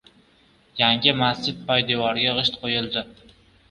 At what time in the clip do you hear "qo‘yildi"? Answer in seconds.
2.67-3.09